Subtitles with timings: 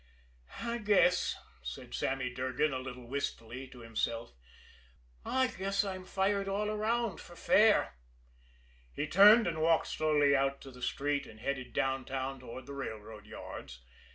[0.63, 4.33] "I guess," said Sammy Durgan a little wistfully to himself,
[5.23, 7.97] "I guess I'm fired all around for fair."
[8.95, 13.27] He turned and walked slowly out to the street and headed downtown toward the railroad
[13.27, 13.83] yards.